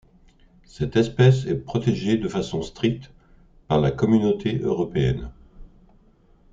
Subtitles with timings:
[0.63, 3.11] Cette espèce est protégée de façon stricte
[3.67, 5.29] par la Communauté européenne.